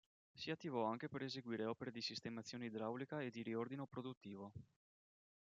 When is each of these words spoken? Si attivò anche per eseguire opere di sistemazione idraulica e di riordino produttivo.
Si 0.33 0.49
attivò 0.49 0.85
anche 0.85 1.07
per 1.07 1.21
eseguire 1.21 1.63
opere 1.67 1.91
di 1.91 2.01
sistemazione 2.01 2.65
idraulica 2.65 3.21
e 3.21 3.29
di 3.29 3.43
riordino 3.43 3.85
produttivo. 3.85 4.51